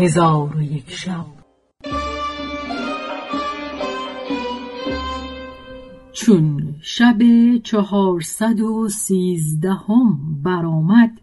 هزار 0.00 0.56
و 0.56 0.62
یک 0.62 0.90
شب. 0.90 1.26
چون 6.12 6.74
شب 6.82 7.18
چهارصد 7.64 8.60
و 8.60 8.88
سیزدهم 8.88 10.18
برآمد 10.44 11.20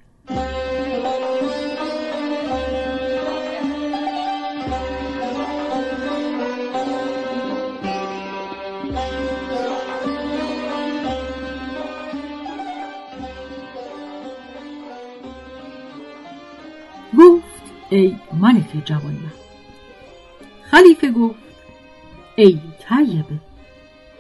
ای 17.98 18.16
ملک 18.34 18.86
جوانمرد 18.86 19.34
خلیفه 20.72 21.12
گفت 21.12 21.40
ای 22.36 22.60
طیبه 22.90 23.40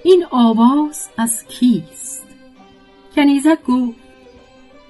این 0.04 0.26
آواز 0.32 1.10
از 1.18 1.46
کیست؟ 1.46 2.28
کنیزک 3.16 3.64
گفت 3.64 3.98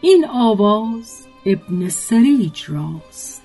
این 0.01 0.25
آواز 0.27 1.27
ابن 1.45 1.89
سریج 1.89 2.63
راست. 2.67 3.41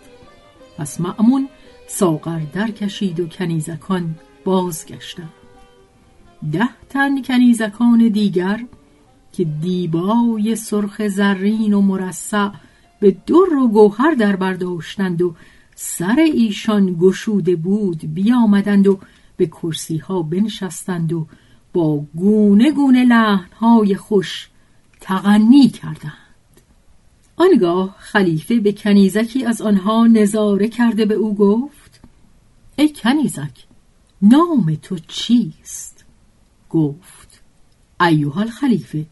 پس 0.78 1.00
معمون 1.00 1.48
ساغر 1.88 2.40
در 2.52 2.70
کشید 2.70 3.20
و 3.20 3.26
کنیزکان 3.26 4.14
بازگشتند. 4.44 5.32
ده 6.52 6.68
تن 6.88 7.22
کنیزکان 7.22 8.08
دیگر 8.08 8.64
که 9.32 9.44
دیبای 9.44 10.56
سرخ 10.56 11.08
زرین 11.08 11.74
و 11.74 11.80
مرصع 11.80 12.48
به 13.02 13.16
در 13.26 13.54
و 13.54 13.68
گوهر 13.68 14.14
در 14.14 14.36
برداشتند 14.36 15.22
و 15.22 15.34
سر 15.74 16.16
ایشان 16.34 16.96
گشوده 17.00 17.56
بود 17.56 18.14
بیامدند 18.14 18.86
و 18.86 18.98
به 19.36 19.46
کرسی 19.46 19.96
ها 19.98 20.22
بنشستند 20.22 21.12
و 21.12 21.26
با 21.72 22.04
گونه 22.14 22.70
گونه 22.70 23.04
لحنهای 23.04 23.94
خوش 23.94 24.48
تغنی 25.00 25.68
کردند 25.68 26.60
آنگاه 27.36 27.96
خلیفه 27.98 28.60
به 28.60 28.72
کنیزکی 28.72 29.44
از 29.44 29.62
آنها 29.62 30.06
نظاره 30.06 30.68
کرده 30.68 31.04
به 31.04 31.14
او 31.14 31.34
گفت 31.34 32.00
ای 32.76 32.88
کنیزک 32.88 33.66
نام 34.22 34.74
تو 34.82 34.98
چیست؟ 35.08 36.04
گفت 36.70 37.42
ایوها 38.00 38.44
خلیفه 38.44 39.06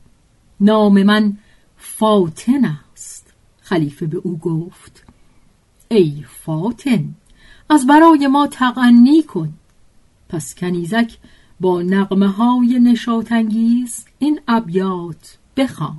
نام 0.60 1.02
من 1.02 1.36
فاطن 1.76 2.78
خلیفه 3.70 4.06
به 4.06 4.18
او 4.18 4.38
گفت 4.38 5.04
ای 5.88 6.24
فاتن 6.28 7.14
از 7.68 7.86
برای 7.86 8.26
ما 8.26 8.46
تغنی 8.46 9.22
کن. 9.22 9.52
پس 10.28 10.54
کنیزک 10.54 11.18
با 11.60 11.82
نقمه 11.82 12.28
های 12.28 12.80
نشاتنگیز 12.80 14.04
این 14.18 14.40
ابیات 14.48 15.38
بخوان. 15.56 15.98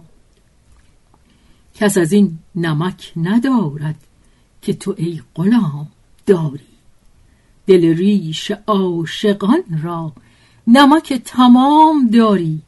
کس 1.75 1.97
از 1.97 2.11
این 2.11 2.37
نمک 2.55 3.11
ندارد 3.15 3.95
که 4.61 4.73
تو 4.73 4.95
ای 4.97 5.21
غلام 5.35 5.87
داری. 6.25 6.71
دل 7.67 7.95
ریش 7.95 8.51
عاشقان 8.67 9.63
را 9.83 10.13
نمک 10.67 11.13
تمام 11.13 12.07
داری. 12.07 12.61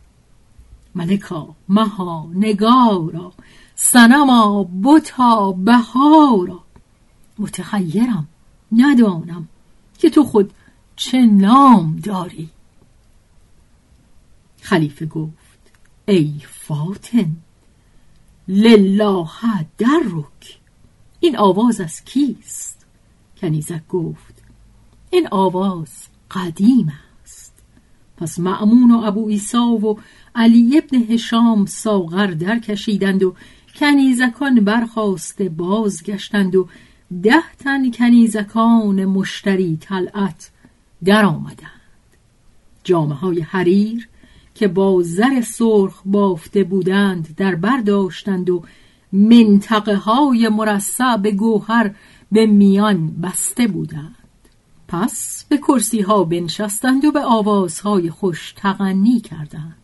ملکا 0.95 1.55
مها 1.69 2.29
نگارا 2.33 3.33
سنما 3.75 4.69
بتا 4.83 5.51
بهارا 5.51 6.63
متخیرم 7.39 8.27
ندانم 8.71 9.47
که 9.99 10.09
تو 10.09 10.23
خود 10.23 10.53
چه 10.95 11.21
نام 11.21 11.95
داری. 12.03 12.49
خلیفه 14.61 15.05
گفت 15.05 15.59
ای 16.07 16.33
فاتن 16.49 17.35
لله 18.47 19.27
درک. 19.77 20.59
این 21.19 21.37
آواز 21.37 21.81
از 21.81 22.03
کیست؟ 22.03 22.85
کنیزک 23.37 23.87
گفت 23.87 24.43
این 25.09 25.27
آواز 25.31 26.07
قدیم 26.31 26.93
است. 27.23 27.53
پس 28.17 28.39
معمون 28.39 28.91
و 28.91 29.01
ابو 29.05 29.27
ایسا 29.27 29.65
و 29.65 29.99
علی 30.35 30.77
ابن 30.77 31.13
هشام 31.13 31.65
ساغر 31.65 32.27
در 32.27 32.59
کشیدند 32.59 33.23
و 33.23 33.35
کنیزکان 33.83 34.55
برخواسته 34.55 35.49
بازگشتند 35.49 36.55
و 36.55 36.67
ده 37.23 37.43
تن 37.59 37.91
کنیزکان 37.91 39.05
مشتری 39.05 39.77
طلعت 39.81 40.51
در 41.05 41.25
آمدند 41.25 41.81
جامعه 42.83 43.17
های 43.17 43.41
حریر 43.41 44.09
که 44.55 44.67
با 44.67 45.01
زر 45.01 45.41
سرخ 45.41 46.01
بافته 46.05 46.63
بودند 46.63 47.35
در 47.35 47.55
برداشتند 47.55 48.49
و 48.49 48.63
منطقه 49.11 49.95
های 49.95 50.49
مرصع 50.49 51.17
به 51.17 51.31
گوهر 51.31 51.95
به 52.31 52.45
میان 52.45 53.21
بسته 53.21 53.67
بودند. 53.67 54.15
پس 54.87 55.45
به 55.49 55.57
کرسی 55.57 56.01
ها 56.01 56.23
بنشستند 56.23 57.05
و 57.05 57.11
به 57.11 57.21
آوازهای 57.21 58.09
خوش 58.09 58.53
تغنی 58.57 59.19
کردند. 59.19 59.77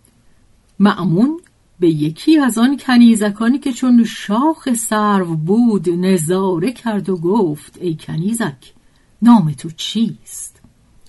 معمون 0.79 1.39
به 1.79 1.89
یکی 1.89 2.39
از 2.39 2.57
آن 2.57 2.77
کنیزکانی 2.77 3.59
که 3.59 3.73
چون 3.73 4.03
شاخ 4.03 4.73
سرو 4.73 5.35
بود 5.35 5.89
نظاره 5.89 6.71
کرد 6.71 7.09
و 7.09 7.17
گفت 7.17 7.77
ای 7.81 7.97
کنیزک 7.99 8.73
نام 9.21 9.51
تو 9.51 9.69
چیست؟ 9.69 10.61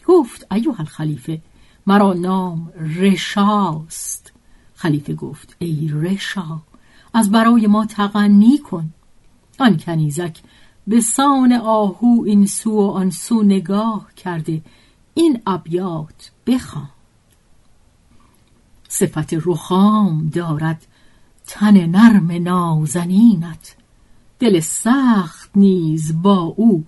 گفت 0.07 0.47
ایوه 0.53 0.81
الخلیفه 0.81 1.43
مرا 1.87 2.13
نام 2.13 2.73
رشاست 2.97 4.33
خلیفه 4.75 5.15
گفت 5.15 5.57
ای 5.59 5.91
رشا 5.93 6.61
از 7.15 7.31
برای 7.31 7.67
ما 7.67 7.87
تغنی 7.87 8.59
کن. 8.59 8.91
آن 9.59 9.77
کنیزک 9.77 10.39
به 10.87 11.01
سان 11.01 11.53
آهو 11.53 12.25
این 12.27 12.47
سو 12.47 12.71
و 12.71 12.91
آن 12.91 13.11
سو 13.11 13.43
نگاه 13.43 14.11
کرده 14.17 14.63
این 15.15 15.43
ابیات 15.47 16.31
بخوان. 16.47 16.89
صفت 19.01 19.35
رخام 19.35 20.31
دارد 20.35 20.87
تن 21.47 21.87
نرم 21.87 22.33
نازنینت. 22.33 23.77
دل 24.39 24.61
سخت 24.61 25.51
نیز 25.57 26.23
با 26.23 26.39
او 26.39 26.85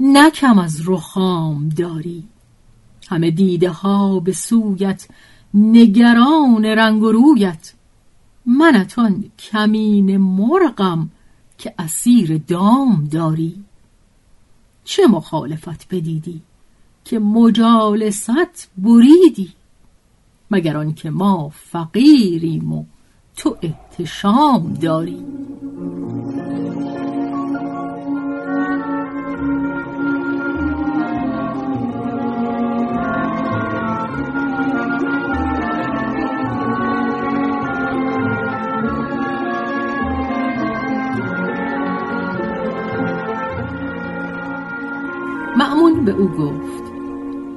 نکم 0.00 0.58
از 0.58 0.88
رخام 0.88 1.68
داری. 1.68 2.24
همه 3.08 3.30
دیده 3.30 3.70
ها 3.70 4.20
به 4.20 4.32
سویت 4.32 5.08
نگران 5.54 6.64
رنگ 6.64 7.02
و 7.02 7.12
رویت. 7.12 7.72
منتان 8.46 9.24
کمین 9.38 10.16
مرغم 10.16 11.10
که 11.58 11.74
اسیر 11.78 12.38
دام 12.38 13.08
داری. 13.10 13.64
چه 14.84 15.06
مخالفت 15.06 15.88
بدیدی 15.90 16.42
که 17.04 17.18
مجالست 17.18 18.70
بریدی؟ 18.78 19.59
مگر 20.50 20.76
آنکه 20.76 21.10
ما 21.10 21.48
فقیریم 21.48 22.72
و 22.72 22.84
تو 23.36 23.56
احتشام 23.62 24.74
داری. 24.74 25.24
معمون 45.56 46.04
به 46.04 46.12
او 46.12 46.28
گفت 46.28 46.82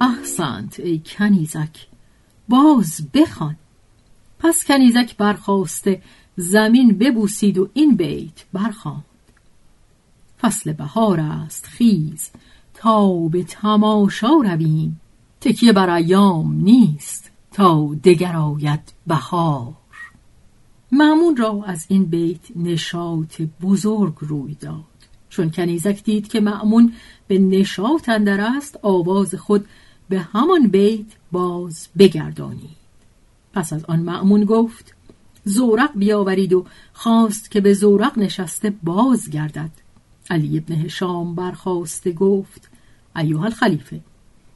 احسنت 0.01 0.80
ای 0.80 1.01
کنیزک. 1.06 1.93
باز 2.50 3.01
بخوان. 3.13 3.56
پس 4.40 4.66
کنیزک 4.66 5.18
برخواسته 5.18 6.01
زمین 6.38 6.98
ببوسید 6.98 7.57
و 7.57 7.69
این 7.74 7.95
بیت 7.95 8.45
برخواند. 8.54 9.04
فصل 10.42 10.74
بهار 10.74 11.19
است 11.19 11.66
خیز 11.66 12.30
تا 12.74 13.13
به 13.13 13.44
تماشا 13.44 14.34
رویم. 14.44 15.01
تکیه 15.42 15.74
بر 15.74 15.90
ایام 15.90 16.54
نیست 16.54 17.31
تا 17.51 17.95
دگر 18.04 18.36
آید 18.36 18.94
بهار. 19.07 19.74
معمون 20.92 21.38
را 21.38 21.63
از 21.68 21.86
این 21.89 22.06
بیت 22.06 22.39
نشاط 22.56 23.42
بزرگ 23.62 24.16
روی 24.19 24.56
داد. 24.56 24.84
چون 25.30 25.51
کنیزک 25.51 26.04
دید 26.04 26.28
که 26.28 26.39
معمون 26.39 26.94
به 27.28 27.39
نشاط 27.39 28.10
اندر 28.10 28.42
است 28.42 28.80
آواز 28.81 29.36
خود 29.36 29.66
به 30.13 30.19
همان 30.19 30.68
بیت 30.68 31.06
باز 31.31 31.88
بگردانید 31.98 32.77
پس 33.54 33.74
از 33.74 33.86
آن 33.86 34.00
معمون 34.00 34.45
گفت 34.45 34.94
زورق 35.45 35.92
بیاورید 35.95 36.54
و 36.54 36.65
خواست 36.94 37.51
که 37.51 37.62
به 37.62 37.74
زورق 37.74 38.19
نشسته 38.19 38.74
باز 38.83 39.30
گردد 39.30 39.69
علی 40.30 40.57
ابن 40.57 40.75
هشام 40.75 41.36
برخواسته 41.36 42.12
گفت 42.12 42.69
ایوه 43.15 43.44
الخلیفه 43.44 44.00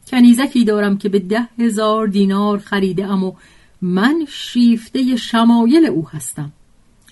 کنیزکی 0.08 0.66
دارم 0.66 0.98
که 0.98 1.10
به 1.10 1.20
ده 1.20 1.48
هزار 1.60 2.08
دینار 2.08 2.58
خریده 2.58 3.06
ام 3.06 3.24
و 3.24 3.34
من 3.82 4.26
شیفته 4.30 5.16
شمایل 5.16 5.86
او 5.86 6.10
هستم. 6.10 6.52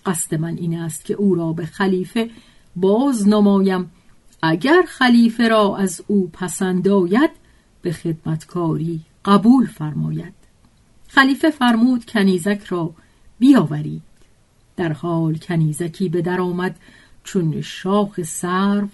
قصد 0.05 0.35
من 0.35 0.57
این 0.57 0.77
است 0.79 1.05
که 1.05 1.13
او 1.13 1.35
را 1.35 1.53
به 1.53 1.65
خلیفه 1.65 2.29
باز 2.75 3.27
نمایم. 3.27 3.91
اگر 4.41 4.83
خلیفه 4.87 5.47
را 5.47 5.77
از 5.77 6.01
او 6.07 6.29
پسند 6.33 6.87
آید 6.87 7.44
به 7.85 7.91
خدمتکاری 7.91 9.01
قبول 9.25 9.65
فرماید. 9.65 10.33
خلیفه 11.07 11.49
فرمود 11.49 12.05
کنیزک 12.05 12.63
را 12.63 12.93
بیاورید. 13.39 14.01
در 14.77 14.93
حال 14.93 15.37
کنیزکی 15.37 16.09
به 16.09 16.21
در 16.21 16.41
آمد 16.41 16.79
چون 17.23 17.61
شاخ 17.61 18.23
سرو 18.23 18.87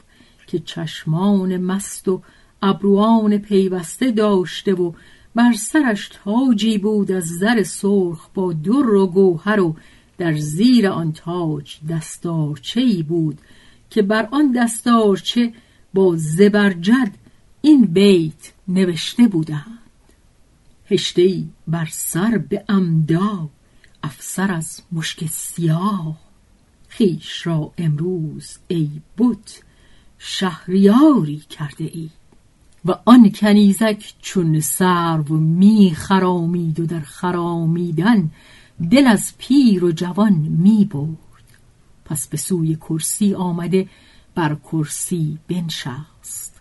که 0.47 0.59
چشمان 0.59 1.57
مست 1.57 2.07
و 2.07 2.21
ابروان 2.61 3.37
پیوسته 3.37 4.11
داشته 4.11 4.73
و 4.73 4.91
بر 5.35 5.53
سرش 5.53 6.09
تاجی 6.23 6.77
بود 6.77 7.11
از 7.11 7.25
زر 7.25 7.63
سرخ 7.63 8.29
با 8.33 8.53
در 8.53 8.89
و 8.89 9.07
گوهر 9.07 9.59
و 9.59 9.75
در 10.17 10.35
زیر 10.35 10.87
آن 10.87 11.13
تاج 11.13 11.77
دستارچه 11.89 12.81
ای 12.81 13.03
بود 13.03 13.37
که 13.89 14.01
بر 14.01 14.27
آن 14.31 14.51
دستارچه 14.51 15.53
با 15.93 16.15
زبرجد 16.17 17.11
این 17.61 17.85
بیت 17.85 18.51
نوشته 18.73 19.27
بودند. 19.27 19.79
هشته 20.85 21.43
بر 21.67 21.87
سر 21.91 22.37
به 22.37 22.65
امدا 22.69 23.49
افسر 24.03 24.51
از 24.51 24.81
مشک 24.91 25.25
سیاه. 25.25 26.17
خیش 26.87 27.47
را 27.47 27.73
امروز 27.77 28.57
ای 28.67 28.89
بت 29.17 29.61
شهریاری 30.17 31.37
کرده 31.37 31.83
ای 31.83 32.09
و 32.85 32.95
آن 33.05 33.31
کنیزک 33.31 34.13
چون 34.21 34.59
سرو 34.59 35.37
می 35.37 35.91
خرامید 35.95 36.79
و 36.79 36.85
در 36.85 36.99
خرامیدن 36.99 38.31
دل 38.91 39.07
از 39.07 39.33
پیر 39.37 39.85
و 39.85 39.91
جوان 39.91 40.33
می 40.33 40.85
برد 40.85 41.17
پس 42.05 42.27
به 42.27 42.37
سوی 42.37 42.75
کرسی 42.75 43.33
آمده 43.33 43.89
بر 44.35 44.55
کرسی 44.55 45.37
بنشست. 45.47 46.60